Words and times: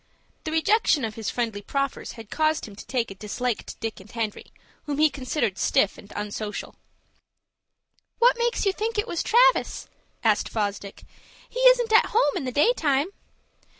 The 0.45 0.51
rejection 0.51 1.05
of 1.05 1.13
his 1.13 1.29
friendly 1.29 1.61
proffers 1.61 2.13
had 2.13 2.31
caused 2.31 2.67
him 2.67 2.75
to 2.75 2.87
take 2.87 3.11
a 3.11 3.13
dislike 3.13 3.67
to 3.67 3.75
Dick 3.77 3.99
and 3.99 4.09
Henry, 4.09 4.47
whom 4.87 4.97
he 4.97 5.11
considered 5.11 5.59
stiff 5.59 5.95
and 5.95 6.11
unsocial. 6.15 6.73
"What 8.17 8.35
makes 8.39 8.65
you 8.65 8.71
think 8.73 8.97
it 8.97 9.07
was 9.07 9.21
Travis?" 9.21 9.87
asked 10.23 10.49
Fosdick. 10.49 11.03
"He 11.47 11.59
isn't 11.59 11.93
at 11.93 12.07
home 12.15 12.35
in 12.35 12.45
the 12.45 12.51
daytime." 12.51 13.09